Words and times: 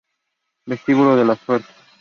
Vestíbulo 0.65 1.15
Las 1.23 1.37
Suertes 1.41 1.75